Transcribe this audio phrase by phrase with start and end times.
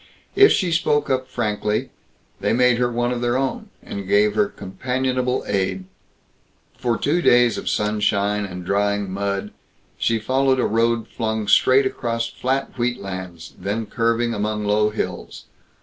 [0.35, 1.91] If she spoke up frankly,
[2.39, 5.85] they made her one of their own, and gave her companionable aid.
[6.75, 9.51] For two days of sunshine and drying mud
[9.99, 15.43] she followed a road flung straight across flat wheatlands, then curving among low hills.